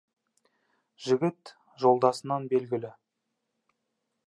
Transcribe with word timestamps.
Жігіт 1.07 1.43
жолдасынан 1.85 2.49
белгілі. 2.55 2.91